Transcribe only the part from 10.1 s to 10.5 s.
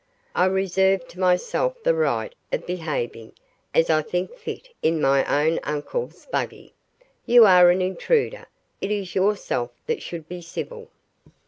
be